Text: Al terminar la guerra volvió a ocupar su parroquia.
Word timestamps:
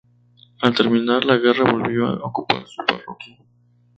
Al 0.63 0.73
terminar 0.73 1.25
la 1.25 1.37
guerra 1.37 1.71
volvió 1.71 2.07
a 2.07 2.25
ocupar 2.25 2.65
su 2.65 2.83
parroquia. 2.83 3.37